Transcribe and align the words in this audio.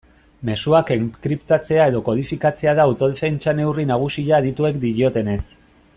Mezuak 0.49 0.87
enkriptatzea 0.95 1.85
edo 1.91 2.01
kodifikatzea 2.07 2.75
da 2.79 2.87
autodefentsa 2.89 3.55
neurri 3.61 3.89
nagusia 3.93 4.37
adituek 4.41 4.85
diotenez. 4.87 5.41